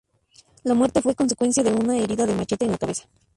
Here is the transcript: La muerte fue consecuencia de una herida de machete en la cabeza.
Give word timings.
La 0.63 0.73
muerte 0.73 1.03
fue 1.03 1.13
consecuencia 1.13 1.61
de 1.61 1.69
una 1.71 1.95
herida 1.95 2.25
de 2.25 2.33
machete 2.33 2.65
en 2.65 2.71
la 2.71 2.79
cabeza. 2.79 3.07